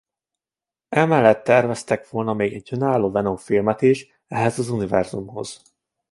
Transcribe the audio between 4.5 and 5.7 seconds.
az univerzumhoz.